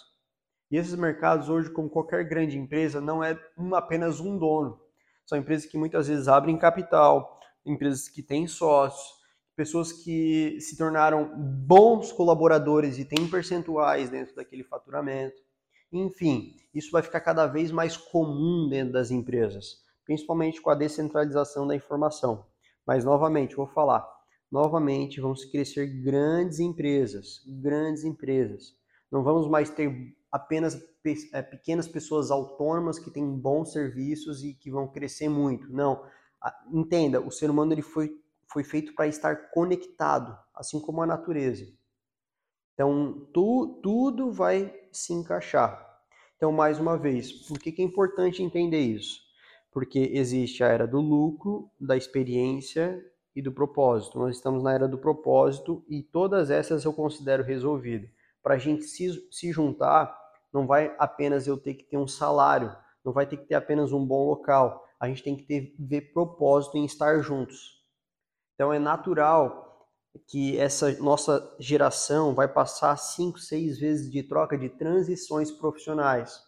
E 0.70 0.78
esses 0.78 0.96
mercados 0.96 1.50
hoje, 1.50 1.72
como 1.72 1.90
qualquer 1.90 2.26
grande 2.26 2.58
empresa, 2.58 3.00
não 3.00 3.24
é 3.24 3.40
apenas 3.74 4.20
um 4.20 4.38
dono. 4.38 4.80
São 5.26 5.38
empresas 5.38 5.66
que 5.66 5.78
muitas 5.78 6.08
vezes 6.08 6.28
abrem 6.28 6.58
capital, 6.58 7.37
empresas 7.68 8.08
que 8.08 8.24
têm 8.24 8.48
sócios, 8.48 9.18
pessoas 9.56 9.92
que 9.92 10.60
se 10.62 10.78
tornaram 10.78 11.32
bons 11.36 12.12
colaboradores 12.12 12.98
e 12.98 13.06
têm 13.06 13.28
percentuais 13.28 14.10
dentro 14.10 14.36
daquele 14.36 14.64
faturamento. 14.64 15.42
Enfim, 15.92 16.56
isso 16.74 16.92
vai 16.92 17.02
ficar 17.02 17.22
cada 17.22 17.48
vez 17.48 17.72
mais 17.72 17.98
comum 17.98 18.68
dentro 18.70 18.94
das 18.94 19.10
empresas, 19.10 19.84
principalmente 20.06 20.62
com 20.62 20.70
a 20.70 20.76
descentralização 20.76 21.66
da 21.66 21.76
informação. 21.76 22.46
Mas, 22.86 23.04
novamente, 23.04 23.56
vou 23.56 23.68
falar, 23.68 24.08
novamente 24.52 25.20
vamos 25.20 25.44
crescer 25.46 25.88
grandes 26.04 26.60
empresas, 26.60 27.42
grandes 27.48 28.04
empresas. 28.04 28.76
Não 29.12 29.24
vamos 29.24 29.50
mais 29.50 29.70
ter 29.70 30.16
apenas 30.32 30.78
é, 31.34 31.42
pequenas 31.42 31.88
pessoas 31.88 32.30
autônomas 32.30 33.00
que 33.00 33.10
têm 33.10 33.26
bons 33.26 33.72
serviços 33.72 34.44
e 34.44 34.54
que 34.54 34.70
vão 34.70 34.88
crescer 34.88 35.30
muito. 35.30 35.72
Não, 35.72 36.04
entenda, 36.72 37.20
o 37.20 37.32
ser 37.32 37.50
humano 37.50 37.74
ele 37.74 37.82
foi, 37.82 38.12
foi 38.51 38.63
feito 38.63 38.94
para 38.94 39.08
estar 39.08 39.50
conectado, 39.51 40.38
assim 40.53 40.79
como 40.79 41.01
a 41.01 41.06
natureza. 41.06 41.65
Então, 42.74 43.27
tu, 43.34 43.79
tudo 43.82 44.32
vai 44.32 44.74
se 44.91 45.13
encaixar. 45.13 45.84
Então, 46.36 46.51
mais 46.51 46.79
uma 46.79 46.96
vez, 46.96 47.32
por 47.32 47.58
que, 47.58 47.72
que 47.72 47.82
é 47.82 47.86
importante 47.86 48.44
entender 48.44 48.79
isso? 48.79 49.20
Porque 49.72 50.12
existe 50.13 50.63
a 50.63 50.67
era 50.67 50.88
do 50.88 51.01
lucro, 51.01 51.72
da 51.79 51.98
experiência 51.98 53.03
e 53.36 53.41
do 53.41 53.51
propósito. 53.51 54.20
Nós 54.20 54.36
estamos 54.36 54.63
na 54.63 54.74
era 54.74 54.88
do 54.88 54.98
propósito 54.98 55.84
e 55.88 56.03
todas 56.03 56.51
essas 56.51 56.86
eu 56.86 56.94
considero 56.94 57.44
resolvidas. 57.44 58.10
Para 58.41 58.56
a 58.56 58.58
gente 58.58 58.84
se, 58.84 59.27
se 59.32 59.51
juntar, 59.51 60.15
não 60.53 60.65
vai 60.65 60.96
apenas 60.98 61.48
eu 61.48 61.58
ter 61.58 61.74
que 61.74 61.84
ter 61.84 61.98
um 61.98 62.08
salário, 62.08 62.75
não 63.03 63.12
vai 63.12 63.25
ter 63.25 63.38
que 63.38 63.46
ter 63.46 63.56
apenas 63.56 63.91
um 63.91 64.06
bom 64.06 64.27
local. 64.27 64.87
A 65.00 65.08
gente 65.08 65.24
tem 65.24 65.36
que 65.36 65.44
ter, 65.44 65.75
ver 65.80 66.13
propósito 66.13 66.77
em 66.77 66.86
estar 66.86 67.20
juntos. 67.22 67.84
Então 68.56 68.74
é 68.74 68.80
natural 68.80 69.68
que 70.27 70.58
essa 70.58 70.92
nossa 71.00 71.56
geração 71.60 72.34
vai 72.34 72.48
passar 72.48 72.98
cinco, 72.98 73.38
seis 73.38 73.80
vezes 73.80 74.12
de 74.12 74.24
troca 74.24 74.58
de 74.58 74.70
transições 74.70 75.51
profissionais. 75.51 76.42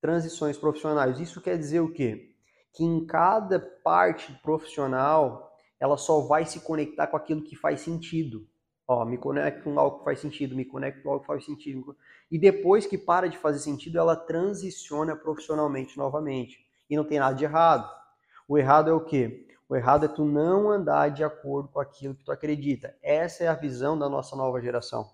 Transições 0.00 0.56
profissionais. 0.56 1.20
Isso 1.20 1.40
quer 1.40 1.58
dizer 1.58 1.80
o 1.80 1.92
quê? 1.92 2.34
Que 2.72 2.84
em 2.84 3.06
cada 3.06 3.60
parte 3.60 4.32
profissional 4.42 5.52
ela 5.78 5.96
só 5.96 6.20
vai 6.20 6.46
se 6.46 6.60
conectar 6.60 7.06
com 7.06 7.16
aquilo 7.16 7.44
que 7.44 7.56
faz 7.56 7.82
sentido. 7.82 8.48
Ó, 8.86 9.04
me 9.04 9.16
conecto 9.16 9.64
com 9.64 9.78
algo 9.78 9.98
que 9.98 10.04
faz 10.04 10.20
sentido, 10.20 10.54
me 10.54 10.64
conecto 10.64 11.02
com 11.02 11.10
algo 11.10 11.20
que 11.20 11.26
faz 11.26 11.44
sentido. 11.44 11.96
E 12.30 12.38
depois 12.38 12.86
que 12.86 12.98
para 12.98 13.28
de 13.28 13.38
fazer 13.38 13.58
sentido, 13.58 13.98
ela 13.98 14.16
transiciona 14.16 15.16
profissionalmente 15.16 15.96
novamente. 15.96 16.63
E 16.88 16.96
não 16.96 17.04
tem 17.04 17.18
nada 17.18 17.34
de 17.34 17.44
errado. 17.44 17.90
O 18.48 18.58
errado 18.58 18.90
é 18.90 18.92
o 18.92 19.04
quê? 19.04 19.46
O 19.68 19.74
errado 19.74 20.04
é 20.04 20.08
tu 20.08 20.24
não 20.24 20.70
andar 20.70 21.10
de 21.10 21.24
acordo 21.24 21.68
com 21.68 21.80
aquilo 21.80 22.14
que 22.14 22.24
tu 22.24 22.30
acredita. 22.30 22.96
Essa 23.02 23.44
é 23.44 23.48
a 23.48 23.54
visão 23.54 23.98
da 23.98 24.08
nossa 24.08 24.36
nova 24.36 24.60
geração. 24.60 25.10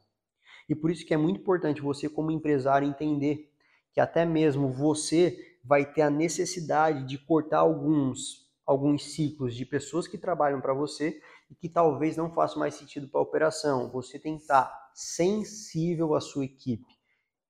E 0.69 0.75
por 0.75 0.91
isso 0.91 1.07
que 1.07 1.15
é 1.15 1.17
muito 1.17 1.41
importante 1.41 1.81
você 1.81 2.09
como 2.09 2.31
empresário 2.31 2.89
entender 2.89 3.51
que 3.93 4.01
até 4.01 4.25
mesmo 4.25 4.73
você 4.73 5.59
vai 5.65 5.85
ter 5.85 6.03
a 6.03 6.11
necessidade 6.11 7.07
de 7.07 7.19
cortar 7.19 7.59
alguns 7.59 8.49
alguns 8.71 9.15
ciclos 9.15 9.57
de 9.57 9.67
pessoas 9.67 10.07
que 10.07 10.17
trabalham 10.17 10.61
para 10.61 10.73
você 10.73 11.21
e 11.51 11.57
que 11.57 11.69
talvez 11.69 12.17
não 12.17 12.33
façam 12.33 12.61
mais 12.61 12.77
sentido 12.77 13.09
para 13.09 13.19
a 13.19 13.23
operação. 13.25 13.91
Você 13.91 14.17
tem 14.17 14.37
que 14.37 14.43
estar 14.43 14.73
sensível 14.95 16.15
à 16.15 16.21
sua 16.21 16.45
equipe, 16.45 16.87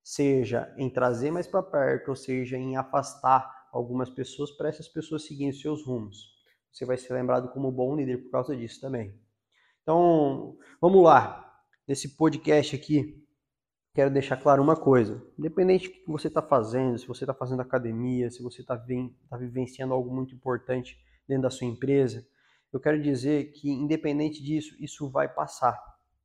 seja 0.03 0.73
em 0.77 0.89
trazer 0.89 1.29
mais 1.29 1.45
para 1.45 1.61
perto, 1.61 2.09
ou 2.09 2.15
seja 2.15 2.57
em 2.57 2.75
afastar 2.75 3.60
algumas 3.71 4.09
pessoas 4.09 4.51
para 4.51 4.69
essas 4.69 4.87
pessoas 4.87 5.25
seguirem 5.25 5.53
seus 5.53 5.85
rumos 5.85 6.31
você 6.71 6.85
vai 6.85 6.97
ser 6.97 7.13
lembrado 7.13 7.51
como 7.51 7.71
bom 7.71 7.95
líder 7.95 8.23
por 8.23 8.31
causa 8.31 8.55
disso 8.55 8.79
também. 8.79 9.13
Então, 9.83 10.57
vamos 10.79 11.03
lá. 11.03 11.47
Nesse 11.87 12.15
podcast 12.15 12.75
aqui, 12.75 13.25
quero 13.93 14.09
deixar 14.09 14.37
claro 14.37 14.63
uma 14.63 14.75
coisa. 14.75 15.21
Independente 15.37 15.89
do 15.89 15.93
que 15.93 16.07
você 16.07 16.29
está 16.29 16.41
fazendo, 16.41 16.97
se 16.97 17.07
você 17.07 17.23
está 17.23 17.33
fazendo 17.33 17.61
academia, 17.61 18.29
se 18.29 18.41
você 18.41 18.61
está 18.61 18.77
tá 18.77 19.37
vivenciando 19.37 19.93
algo 19.93 20.13
muito 20.13 20.33
importante 20.33 20.97
dentro 21.27 21.43
da 21.43 21.49
sua 21.49 21.67
empresa, 21.67 22.25
eu 22.71 22.79
quero 22.79 23.01
dizer 23.01 23.51
que, 23.51 23.69
independente 23.69 24.41
disso, 24.41 24.75
isso 24.79 25.09
vai 25.09 25.27
passar. 25.27 25.77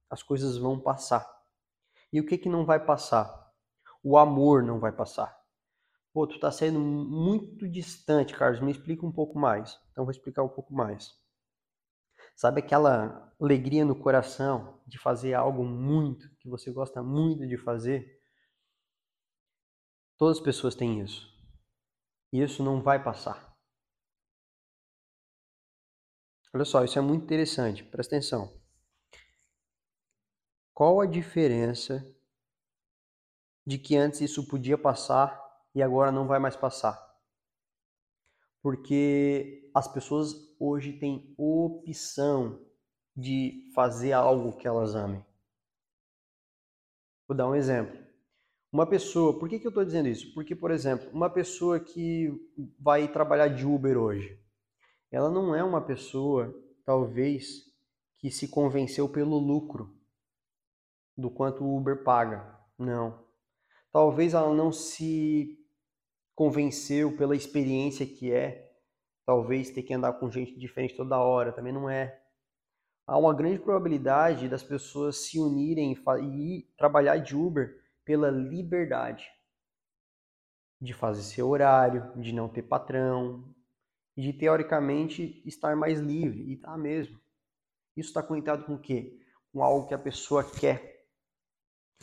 As 0.08 0.22
coisas 0.22 0.56
vão 0.58 0.78
passar. 0.78 1.26
E 2.12 2.20
o 2.20 2.26
que, 2.26 2.38
que 2.38 2.48
não 2.48 2.64
vai 2.64 2.78
passar? 2.78 3.52
O 4.00 4.16
amor 4.16 4.62
não 4.62 4.78
vai 4.78 4.92
passar. 4.92 5.36
Pô, 6.16 6.26
tu 6.26 6.40
tá 6.40 6.50
saindo 6.50 6.80
muito 6.80 7.68
distante, 7.68 8.32
Carlos. 8.32 8.62
Me 8.62 8.70
explica 8.70 9.04
um 9.04 9.12
pouco 9.12 9.38
mais. 9.38 9.78
Então 9.92 10.02
vou 10.02 10.11
explicar 10.11 10.42
um 10.42 10.49
pouco 10.49 10.73
mais. 10.73 11.14
Sabe 12.35 12.61
aquela 12.61 13.30
alegria 13.38 13.85
no 13.85 13.94
coração 13.94 14.80
de 14.87 14.99
fazer 14.99 15.35
algo 15.35 15.62
muito 15.62 16.35
que 16.38 16.49
você 16.49 16.73
gosta 16.73 17.02
muito 17.02 17.46
de 17.46 17.58
fazer? 17.58 18.18
Todas 20.16 20.38
as 20.38 20.42
pessoas 20.42 20.75
têm 20.75 21.02
isso. 21.02 21.30
E 22.32 22.42
isso 22.42 22.64
não 22.64 22.80
vai 22.80 23.04
passar. 23.04 23.54
Olha 26.54 26.64
só, 26.64 26.82
isso 26.82 26.99
é 26.99 27.02
muito 27.02 27.25
interessante. 27.25 27.85
Presta 27.85 28.16
atenção. 28.16 28.58
Qual 30.73 30.99
a 30.99 31.06
diferença 31.06 32.11
de 33.66 33.76
que 33.76 33.94
antes 33.94 34.23
isso 34.23 34.49
podia 34.49 34.78
passar 34.78 35.44
e 35.76 35.83
agora 35.83 36.11
não 36.11 36.26
vai 36.26 36.38
mais 36.38 36.56
passar. 36.56 36.99
Porque 38.62 39.71
as 39.75 39.87
pessoas 39.87 40.35
hoje 40.59 40.95
têm 40.95 41.35
opção 41.37 42.64
de 43.14 43.71
fazer 43.75 44.12
algo 44.12 44.56
que 44.56 44.66
elas 44.66 44.95
amem. 44.95 45.23
Vou 47.28 47.37
dar 47.37 47.47
um 47.47 47.54
exemplo. 47.54 47.95
Uma 48.73 48.87
pessoa, 48.87 49.38
por 49.38 49.50
que, 49.50 49.59
que 49.59 49.66
eu 49.66 49.68
estou 49.68 49.85
dizendo 49.85 50.09
isso? 50.09 50.33
Porque, 50.33 50.56
por 50.56 50.71
exemplo, 50.71 51.11
uma 51.12 51.28
pessoa 51.28 51.78
que 51.78 52.33
vai 52.80 53.06
trabalhar 53.12 53.49
de 53.49 53.66
Uber 53.66 53.99
hoje, 53.99 54.40
ela 55.11 55.30
não 55.30 55.54
é 55.54 55.62
uma 55.62 55.83
pessoa, 55.83 56.54
talvez, 56.87 57.66
que 58.16 58.30
se 58.30 58.49
convenceu 58.49 59.11
pelo 59.11 59.38
lucro 59.38 59.95
do 61.14 61.30
quanto 61.30 61.64
o 61.64 61.76
Uber 61.76 62.02
paga. 62.02 62.59
Não. 62.78 63.26
Talvez 63.92 64.33
ela 64.33 64.54
não 64.54 64.73
se 64.73 65.65
convenceu 66.37 67.16
pela 67.16 67.35
experiência 67.35 68.07
que 68.07 68.31
é, 68.31 68.73
talvez 69.25 69.71
ter 69.71 69.83
que 69.83 69.95
andar 69.95 70.12
com 70.12 70.31
gente 70.31 70.57
diferente 70.57 70.95
toda 70.95 71.19
hora, 71.19 71.50
também 71.50 71.73
não 71.73 71.90
é. 71.90 72.23
Há 73.07 73.19
uma 73.19 73.35
grande 73.35 73.59
probabilidade 73.59 74.49
das 74.49 74.62
pessoas 74.62 75.16
se 75.16 75.38
unirem 75.38 75.97
e 76.23 76.62
trabalhar 76.76 77.16
de 77.16 77.35
Uber 77.35 77.83
pela 78.05 78.31
liberdade 78.31 79.26
de 80.81 80.93
fazer 80.93 81.23
seu 81.23 81.49
horário, 81.49 82.12
de 82.21 82.33
não 82.33 82.49
ter 82.49 82.62
patrão, 82.62 83.49
de 84.14 84.33
teoricamente 84.33 85.43
estar 85.47 85.75
mais 85.75 86.00
livre, 86.00 86.52
e 86.52 86.57
tá 86.57 86.76
mesmo. 86.76 87.19
Isso 87.97 88.11
está 88.11 88.23
conectado 88.23 88.64
com 88.64 88.75
o 88.75 88.78
quê? 88.78 89.19
Com 89.52 89.62
algo 89.62 89.87
que 89.87 89.95
a 89.95 89.99
pessoa 89.99 90.45
quer, 90.45 91.07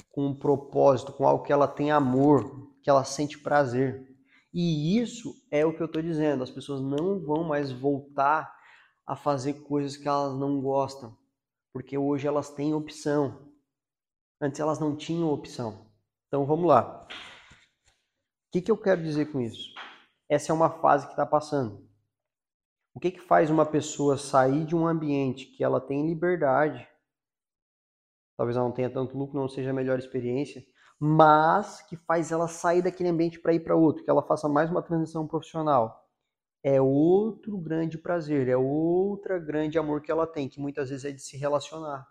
com 0.10 0.26
um 0.26 0.36
propósito, 0.36 1.14
com 1.14 1.28
algo 1.28 1.44
que 1.44 1.54
ela 1.54 1.68
tem 1.68 1.92
amor, 1.92 2.74
que 2.82 2.90
ela 2.90 3.04
sente 3.04 3.38
prazer. 3.38 4.13
E 4.54 5.00
isso 5.00 5.34
é 5.50 5.66
o 5.66 5.76
que 5.76 5.82
eu 5.82 5.88
estou 5.88 6.02
dizendo. 6.02 6.44
As 6.44 6.52
pessoas 6.52 6.82
não 6.82 7.20
vão 7.20 7.44
mais 7.44 7.72
voltar 7.72 8.54
a 9.06 9.16
fazer 9.16 9.64
coisas 9.64 9.98
que 9.98 10.08
elas 10.08 10.38
não 10.38 10.62
gostam, 10.62 11.18
porque 11.74 11.98
hoje 11.98 12.28
elas 12.28 12.50
têm 12.52 12.74
opção. 12.74 13.52
Antes 14.40 14.60
elas 14.60 14.80
não 14.80 14.96
tinham 14.96 15.30
opção. 15.30 15.90
Então 16.28 16.46
vamos 16.46 16.68
lá. 16.68 17.08
O 17.10 18.52
que, 18.52 18.62
que 18.62 18.72
eu 18.72 18.78
quero 18.78 19.02
dizer 19.02 19.32
com 19.32 19.42
isso? 19.42 19.74
Essa 20.30 20.52
é 20.52 20.56
uma 20.56 20.70
fase 20.70 21.06
que 21.06 21.14
está 21.14 21.26
passando. 21.26 21.90
O 22.94 23.00
que, 23.00 23.12
que 23.12 23.20
faz 23.20 23.50
uma 23.50 23.66
pessoa 23.66 24.18
sair 24.18 24.66
de 24.66 24.76
um 24.76 24.88
ambiente 24.88 25.48
que 25.48 25.64
ela 25.64 25.82
tem 25.82 26.06
liberdade? 26.06 26.88
Talvez 28.38 28.56
ela 28.56 28.68
não 28.68 28.74
tenha 28.74 28.90
tanto 28.90 29.18
lucro, 29.18 29.40
não 29.40 29.50
seja 29.50 29.72
a 29.72 29.74
melhor 29.74 29.98
experiência, 29.98 30.64
mas 31.06 31.82
que 31.82 31.98
faz 31.98 32.32
ela 32.32 32.48
sair 32.48 32.82
daquele 32.82 33.10
ambiente 33.10 33.38
para 33.38 33.54
ir 33.54 33.60
para 33.60 33.76
outro, 33.76 34.06
que 34.06 34.10
ela 34.10 34.24
faça 34.24 34.48
mais 34.48 34.72
uma 34.72 34.82
transição 34.82 35.28
profissional. 35.28 36.10
É 36.64 36.80
outro 36.80 37.58
grande 37.58 37.98
prazer, 37.98 38.48
é 38.48 38.56
outra 38.56 39.38
grande 39.38 39.78
amor 39.78 40.02
que 40.02 40.10
ela 40.10 40.26
tem, 40.26 40.48
que 40.48 40.62
muitas 40.62 40.92
vezes 40.92 41.04
é 41.04 41.12
de 41.12 41.22
se 41.22 41.36
relacionar. 41.36 42.08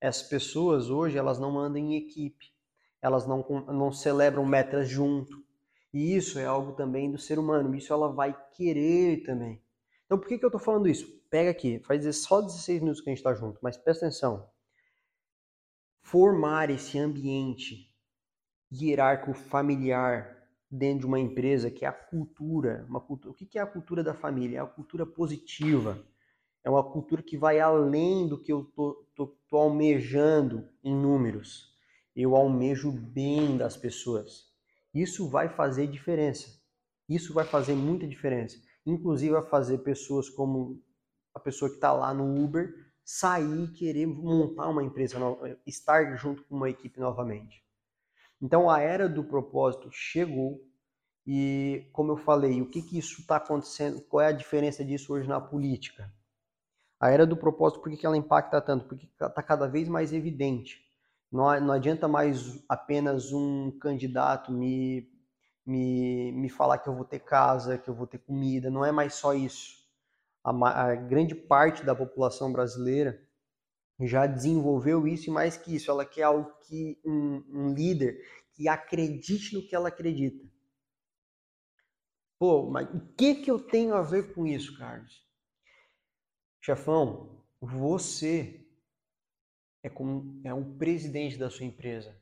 Essas 0.00 0.22
pessoas 0.28 0.88
hoje, 0.88 1.18
elas 1.18 1.40
não 1.40 1.58
andam 1.58 1.82
em 1.82 1.96
equipe, 1.96 2.54
elas 3.02 3.26
não, 3.26 3.44
não 3.66 3.90
celebram 3.90 4.46
metas 4.46 4.88
junto. 4.88 5.44
E 5.92 6.14
isso 6.14 6.38
é 6.38 6.46
algo 6.46 6.74
também 6.74 7.10
do 7.10 7.18
ser 7.18 7.40
humano, 7.40 7.74
isso 7.74 7.92
ela 7.92 8.12
vai 8.12 8.40
querer 8.52 9.24
também. 9.24 9.60
Então 10.04 10.16
por 10.16 10.28
que, 10.28 10.38
que 10.38 10.44
eu 10.44 10.48
estou 10.48 10.60
falando 10.60 10.86
isso? 10.86 11.08
Pega 11.28 11.50
aqui, 11.50 11.80
faz 11.80 12.04
só 12.18 12.40
16 12.40 12.82
minutos 12.82 13.00
que 13.00 13.10
a 13.10 13.12
gente 13.12 13.18
está 13.18 13.34
junto, 13.34 13.58
mas 13.60 13.76
presta 13.76 14.06
atenção. 14.06 14.48
Formar 16.00 16.70
esse 16.70 17.00
ambiente 17.00 17.85
hierárquico 18.72 19.34
familiar 19.34 20.36
dentro 20.70 21.00
de 21.00 21.06
uma 21.06 21.20
empresa 21.20 21.70
que 21.70 21.84
é 21.84 21.88
a 21.88 21.92
cultura, 21.92 22.84
uma 22.88 23.00
cultura. 23.00 23.32
O 23.32 23.34
que 23.34 23.58
é 23.58 23.62
a 23.62 23.66
cultura 23.66 24.02
da 24.02 24.14
família? 24.14 24.58
É 24.58 24.60
a 24.60 24.66
cultura 24.66 25.06
positiva. 25.06 25.98
É 26.64 26.70
uma 26.70 26.82
cultura 26.82 27.22
que 27.22 27.36
vai 27.36 27.60
além 27.60 28.26
do 28.26 28.40
que 28.40 28.52
eu 28.52 28.64
tô, 28.64 29.06
tô, 29.14 29.26
tô 29.48 29.56
almejando 29.56 30.68
em 30.82 30.94
números. 30.94 31.72
Eu 32.14 32.34
almejo 32.34 32.90
bem 32.90 33.56
das 33.56 33.76
pessoas. 33.76 34.46
Isso 34.92 35.28
vai 35.28 35.48
fazer 35.48 35.86
diferença. 35.86 36.60
Isso 37.08 37.32
vai 37.32 37.44
fazer 37.44 37.74
muita 37.74 38.06
diferença. 38.06 38.56
Inclusive 38.84 39.32
vai 39.32 39.46
fazer 39.46 39.78
pessoas 39.78 40.28
como 40.28 40.82
a 41.34 41.38
pessoa 41.38 41.68
que 41.68 41.76
está 41.76 41.92
lá 41.92 42.12
no 42.12 42.42
Uber 42.42 42.74
sair 43.04 43.64
e 43.64 43.72
querer 43.72 44.06
montar 44.06 44.68
uma 44.68 44.82
empresa, 44.82 45.16
estar 45.64 46.16
junto 46.16 46.42
com 46.44 46.56
uma 46.56 46.68
equipe 46.68 46.98
novamente. 46.98 47.65
Então 48.40 48.68
a 48.70 48.80
era 48.80 49.08
do 49.08 49.24
propósito 49.24 49.88
chegou 49.90 50.60
e, 51.26 51.88
como 51.92 52.12
eu 52.12 52.16
falei, 52.16 52.62
o 52.62 52.70
que, 52.70 52.80
que 52.80 52.98
isso 52.98 53.20
está 53.20 53.36
acontecendo? 53.36 54.00
Qual 54.02 54.20
é 54.20 54.28
a 54.28 54.32
diferença 54.32 54.84
disso 54.84 55.12
hoje 55.12 55.28
na 55.28 55.40
política? 55.40 56.12
A 57.00 57.10
era 57.10 57.26
do 57.26 57.36
propósito, 57.36 57.80
por 57.80 57.90
que, 57.90 57.96
que 57.96 58.06
ela 58.06 58.16
impacta 58.16 58.60
tanto? 58.60 58.86
Porque 58.86 59.06
está 59.06 59.42
cada 59.42 59.66
vez 59.66 59.88
mais 59.88 60.12
evidente. 60.12 60.80
Não, 61.30 61.60
não 61.60 61.74
adianta 61.74 62.06
mais 62.06 62.62
apenas 62.68 63.32
um 63.32 63.76
candidato 63.78 64.52
me, 64.52 65.10
me, 65.66 66.32
me 66.32 66.48
falar 66.48 66.78
que 66.78 66.88
eu 66.88 66.94
vou 66.94 67.04
ter 67.04 67.20
casa, 67.20 67.76
que 67.76 67.90
eu 67.90 67.94
vou 67.94 68.06
ter 68.06 68.18
comida. 68.18 68.70
Não 68.70 68.84
é 68.84 68.92
mais 68.92 69.14
só 69.14 69.34
isso. 69.34 69.84
A, 70.44 70.90
a 70.90 70.94
grande 70.94 71.34
parte 71.34 71.84
da 71.84 71.94
população 71.94 72.52
brasileira 72.52 73.25
já 74.00 74.26
desenvolveu 74.26 75.06
isso 75.06 75.30
e 75.30 75.32
mais 75.32 75.56
que 75.56 75.74
isso, 75.74 75.90
ela 75.90 76.04
quer 76.04 76.24
algo 76.24 76.50
que 76.66 77.00
um, 77.04 77.42
um 77.48 77.74
líder 77.74 78.20
que 78.52 78.68
acredite 78.68 79.54
no 79.54 79.66
que 79.66 79.74
ela 79.74 79.88
acredita. 79.88 80.44
Pô, 82.38 82.68
mas 82.70 82.88
o 82.94 83.00
que 83.14 83.36
que 83.36 83.50
eu 83.50 83.58
tenho 83.58 83.94
a 83.94 84.02
ver 84.02 84.34
com 84.34 84.46
isso, 84.46 84.76
Carlos? 84.76 85.26
Chefão, 86.60 87.42
você 87.60 88.66
é 89.82 89.88
como 89.88 90.40
é 90.44 90.52
um 90.52 90.76
presidente 90.76 91.38
da 91.38 91.48
sua 91.48 91.64
empresa. 91.64 92.20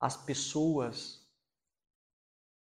As 0.00 0.16
pessoas 0.16 1.26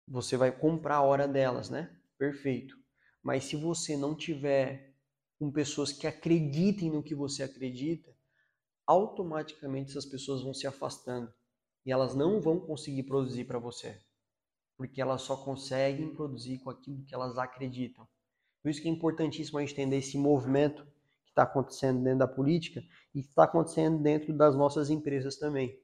você 0.08 0.36
vai 0.36 0.50
comprar 0.50 0.96
a 0.96 1.02
hora 1.02 1.28
delas, 1.28 1.70
né? 1.70 1.96
Perfeito. 2.18 2.76
Mas 3.22 3.44
se 3.44 3.56
você 3.56 3.96
não 3.96 4.16
tiver 4.16 4.94
com 5.38 5.50
pessoas 5.50 5.92
que 5.92 6.06
acreditem 6.06 6.90
no 6.90 7.02
que 7.02 7.14
você 7.14 7.42
acredita, 7.42 8.11
automaticamente 8.86 9.90
essas 9.90 10.06
pessoas 10.06 10.42
vão 10.42 10.52
se 10.52 10.66
afastando 10.66 11.32
e 11.84 11.92
elas 11.92 12.14
não 12.14 12.40
vão 12.40 12.60
conseguir 12.60 13.02
produzir 13.04 13.44
para 13.44 13.58
você, 13.58 14.00
porque 14.76 15.00
elas 15.00 15.22
só 15.22 15.36
conseguem 15.36 16.14
produzir 16.14 16.58
com 16.58 16.70
aquilo 16.70 17.04
que 17.04 17.14
elas 17.14 17.38
acreditam. 17.38 18.06
Por 18.62 18.70
isso 18.70 18.80
que 18.80 18.88
é 18.88 18.90
importantíssimo 18.90 19.58
a 19.58 19.60
gente 19.60 19.72
entender 19.72 19.96
esse 19.96 20.16
movimento 20.16 20.84
que 21.24 21.30
está 21.30 21.42
acontecendo 21.42 22.02
dentro 22.02 22.20
da 22.20 22.28
política 22.28 22.82
e 23.14 23.20
está 23.20 23.44
acontecendo 23.44 24.00
dentro 24.00 24.32
das 24.32 24.54
nossas 24.54 24.90
empresas 24.90 25.36
também. 25.36 25.76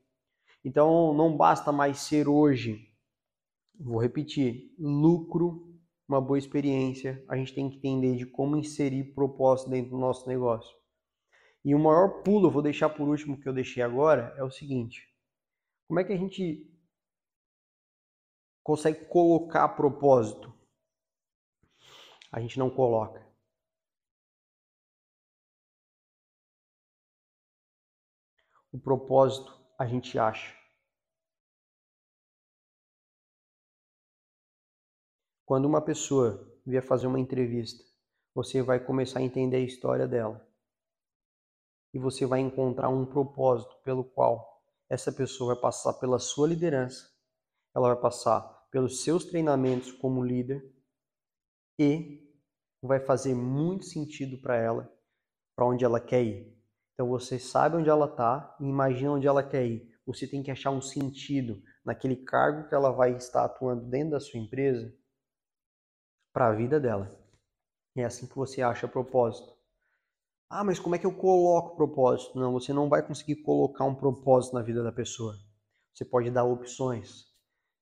Então, 0.64 1.12
não 1.14 1.36
basta 1.36 1.72
mais 1.72 1.98
ser 2.00 2.28
hoje, 2.28 2.88
vou 3.78 4.00
repetir, 4.00 4.74
lucro, 4.78 5.68
uma 6.08 6.20
boa 6.20 6.38
experiência, 6.38 7.22
a 7.28 7.36
gente 7.36 7.54
tem 7.54 7.68
que 7.68 7.76
entender 7.76 8.16
de 8.16 8.26
como 8.26 8.56
inserir 8.56 9.12
propósito 9.14 9.70
dentro 9.70 9.90
do 9.90 9.98
nosso 9.98 10.26
negócio. 10.28 10.77
E 11.64 11.74
o 11.74 11.78
maior 11.78 12.22
pulo, 12.22 12.46
eu 12.46 12.50
vou 12.50 12.62
deixar 12.62 12.88
por 12.88 13.08
último 13.08 13.40
que 13.40 13.48
eu 13.48 13.52
deixei 13.52 13.82
agora, 13.82 14.34
é 14.36 14.44
o 14.44 14.50
seguinte: 14.50 15.12
como 15.86 16.00
é 16.00 16.04
que 16.04 16.12
a 16.12 16.16
gente 16.16 16.70
consegue 18.62 19.06
colocar 19.06 19.68
propósito? 19.70 20.54
A 22.30 22.40
gente 22.40 22.58
não 22.58 22.70
coloca. 22.70 23.26
O 28.72 28.78
propósito 28.78 29.52
a 29.78 29.86
gente 29.86 30.18
acha. 30.18 30.56
Quando 35.44 35.64
uma 35.64 35.82
pessoa 35.82 36.46
vier 36.66 36.82
fazer 36.82 37.06
uma 37.06 37.18
entrevista, 37.18 37.82
você 38.34 38.62
vai 38.62 38.78
começar 38.78 39.20
a 39.20 39.22
entender 39.22 39.56
a 39.56 39.60
história 39.60 40.06
dela 40.06 40.47
e 41.98 42.00
você 42.00 42.24
vai 42.24 42.38
encontrar 42.38 42.88
um 42.88 43.04
propósito 43.04 43.76
pelo 43.82 44.04
qual 44.04 44.62
essa 44.88 45.10
pessoa 45.10 45.52
vai 45.52 45.60
passar 45.60 45.94
pela 45.94 46.20
sua 46.20 46.46
liderança, 46.46 47.10
ela 47.74 47.92
vai 47.92 48.00
passar 48.00 48.40
pelos 48.70 49.02
seus 49.02 49.24
treinamentos 49.24 49.90
como 49.90 50.24
líder 50.24 50.62
e 51.76 52.24
vai 52.80 53.00
fazer 53.00 53.34
muito 53.34 53.84
sentido 53.84 54.40
para 54.40 54.56
ela, 54.56 54.88
para 55.56 55.66
onde 55.66 55.84
ela 55.84 56.00
quer 56.00 56.22
ir. 56.22 56.56
Então 56.94 57.08
você 57.08 57.36
sabe 57.36 57.76
onde 57.76 57.90
ela 57.90 58.06
está 58.06 58.56
e 58.60 58.64
imagina 58.64 59.14
onde 59.14 59.26
ela 59.26 59.42
quer 59.42 59.66
ir. 59.66 59.92
Você 60.06 60.24
tem 60.24 60.40
que 60.40 60.52
achar 60.52 60.70
um 60.70 60.80
sentido 60.80 61.60
naquele 61.84 62.14
cargo 62.14 62.68
que 62.68 62.74
ela 62.76 62.92
vai 62.92 63.16
estar 63.16 63.44
atuando 63.44 63.90
dentro 63.90 64.12
da 64.12 64.20
sua 64.20 64.38
empresa 64.38 64.94
para 66.32 66.46
a 66.46 66.54
vida 66.54 66.78
dela. 66.78 67.12
É 67.96 68.04
assim 68.04 68.28
que 68.28 68.36
você 68.36 68.62
acha 68.62 68.86
propósito. 68.86 69.57
Ah, 70.50 70.64
mas 70.64 70.78
como 70.78 70.94
é 70.94 70.98
que 70.98 71.04
eu 71.04 71.12
coloco 71.12 71.76
propósito? 71.76 72.38
Não, 72.38 72.52
você 72.52 72.72
não 72.72 72.88
vai 72.88 73.06
conseguir 73.06 73.36
colocar 73.36 73.84
um 73.84 73.94
propósito 73.94 74.54
na 74.54 74.62
vida 74.62 74.82
da 74.82 74.90
pessoa. 74.90 75.36
Você 75.92 76.06
pode 76.06 76.30
dar 76.30 76.44
opções. 76.44 77.26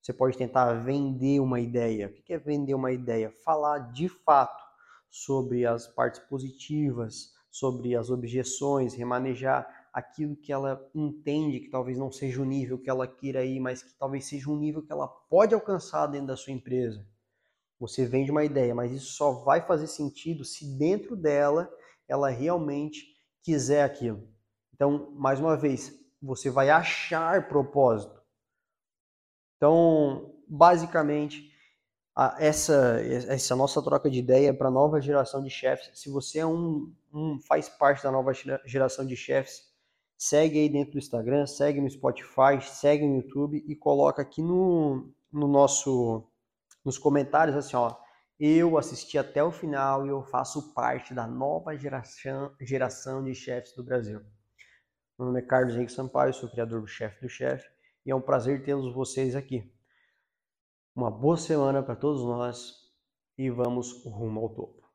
Você 0.02 0.12
pode 0.12 0.36
tentar 0.36 0.72
vender 0.82 1.38
uma 1.38 1.60
ideia. 1.60 2.08
O 2.08 2.22
que 2.24 2.32
é 2.32 2.38
vender 2.38 2.74
uma 2.74 2.90
ideia? 2.90 3.32
Falar 3.44 3.92
de 3.92 4.08
fato 4.08 4.64
sobre 5.08 5.64
as 5.64 5.86
partes 5.86 6.20
positivas, 6.20 7.32
sobre 7.52 7.94
as 7.94 8.10
objeções, 8.10 8.94
remanejar 8.94 9.66
aquilo 9.92 10.34
que 10.36 10.52
ela 10.52 10.84
entende 10.92 11.60
que 11.60 11.70
talvez 11.70 11.96
não 11.96 12.10
seja 12.10 12.42
o 12.42 12.44
nível 12.44 12.78
que 12.80 12.90
ela 12.90 13.06
queira 13.06 13.44
ir, 13.44 13.60
mas 13.60 13.82
que 13.82 13.96
talvez 13.96 14.26
seja 14.26 14.50
um 14.50 14.58
nível 14.58 14.82
que 14.82 14.92
ela 14.92 15.06
pode 15.06 15.54
alcançar 15.54 16.08
dentro 16.08 16.26
da 16.26 16.36
sua 16.36 16.52
empresa. 16.52 17.06
Você 17.78 18.04
vende 18.04 18.30
uma 18.30 18.44
ideia, 18.44 18.74
mas 18.74 18.90
isso 18.90 19.12
só 19.12 19.32
vai 19.44 19.64
fazer 19.64 19.86
sentido 19.86 20.44
se 20.44 20.76
dentro 20.76 21.14
dela 21.14 21.70
ela 22.08 22.28
realmente 22.28 23.04
quiser 23.42 23.82
aquilo. 23.82 24.28
Então, 24.74 25.10
mais 25.12 25.40
uma 25.40 25.56
vez, 25.56 25.92
você 26.20 26.50
vai 26.50 26.70
achar 26.70 27.48
propósito. 27.48 28.20
Então, 29.56 30.34
basicamente, 30.48 31.50
essa, 32.38 33.00
essa 33.02 33.54
nossa 33.54 33.82
troca 33.82 34.10
de 34.10 34.18
ideia 34.18 34.54
para 34.54 34.68
a 34.68 34.70
nova 34.70 35.00
geração 35.00 35.42
de 35.42 35.50
chefes. 35.50 35.90
Se 35.94 36.10
você 36.10 36.38
é 36.38 36.46
um, 36.46 36.92
um, 37.12 37.38
faz 37.40 37.68
parte 37.68 38.02
da 38.02 38.10
nova 38.10 38.32
geração 38.64 39.06
de 39.06 39.16
chefes, 39.16 39.62
segue 40.16 40.58
aí 40.58 40.68
dentro 40.68 40.92
do 40.92 40.98
Instagram, 40.98 41.46
segue 41.46 41.80
no 41.80 41.90
Spotify, 41.90 42.60
segue 42.62 43.06
no 43.06 43.16
YouTube 43.16 43.62
e 43.66 43.76
coloca 43.76 44.22
aqui 44.22 44.42
no, 44.42 45.12
no 45.30 45.46
nosso 45.46 46.26
nos 46.84 46.96
comentários 46.96 47.56
assim, 47.56 47.76
ó, 47.76 47.96
Eu 48.38 48.76
assisti 48.76 49.16
até 49.16 49.42
o 49.42 49.50
final 49.50 50.04
e 50.04 50.10
eu 50.10 50.22
faço 50.22 50.74
parte 50.74 51.14
da 51.14 51.26
nova 51.26 51.74
geração, 51.74 52.54
geração 52.60 53.24
de 53.24 53.34
chefes 53.34 53.72
do 53.74 53.82
Brasil. 53.82 54.20
Meu 55.18 55.28
nome 55.28 55.40
é 55.40 55.42
Carlos 55.42 55.74
Henrique 55.74 55.92
Sampaio, 55.92 56.34
sou 56.34 56.50
criador 56.50 56.82
do 56.82 56.86
Chefe 56.86 57.22
do 57.22 57.28
Chefe 57.30 57.66
e 58.04 58.10
é 58.10 58.14
um 58.14 58.20
prazer 58.20 58.62
tê-los 58.62 58.92
vocês 58.94 59.34
aqui. 59.34 59.72
Uma 60.94 61.10
boa 61.10 61.38
semana 61.38 61.82
para 61.82 61.96
todos 61.96 62.22
nós 62.22 62.74
e 63.38 63.48
vamos 63.48 64.04
rumo 64.04 64.40
ao 64.40 64.50
topo. 64.50 64.85